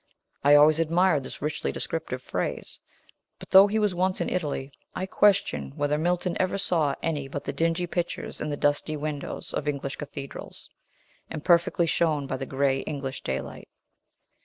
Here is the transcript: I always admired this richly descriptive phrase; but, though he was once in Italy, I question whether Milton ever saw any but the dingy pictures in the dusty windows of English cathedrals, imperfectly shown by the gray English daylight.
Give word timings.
I 0.43 0.55
always 0.55 0.79
admired 0.79 1.21
this 1.23 1.43
richly 1.43 1.71
descriptive 1.71 2.23
phrase; 2.23 2.79
but, 3.37 3.51
though 3.51 3.67
he 3.67 3.77
was 3.77 3.93
once 3.93 4.19
in 4.19 4.29
Italy, 4.31 4.71
I 4.95 5.05
question 5.05 5.73
whether 5.75 5.99
Milton 5.99 6.35
ever 6.39 6.57
saw 6.57 6.95
any 7.03 7.27
but 7.27 7.43
the 7.43 7.53
dingy 7.53 7.85
pictures 7.85 8.41
in 8.41 8.49
the 8.49 8.57
dusty 8.57 8.97
windows 8.97 9.53
of 9.53 9.67
English 9.67 9.97
cathedrals, 9.97 10.71
imperfectly 11.29 11.85
shown 11.85 12.25
by 12.25 12.37
the 12.37 12.47
gray 12.47 12.79
English 12.79 13.21
daylight. 13.21 13.67